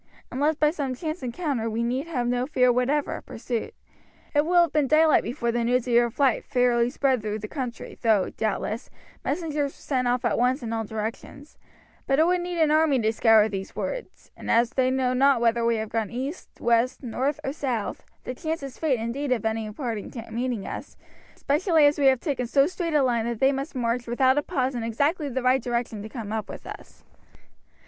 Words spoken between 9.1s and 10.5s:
messengers were sent off at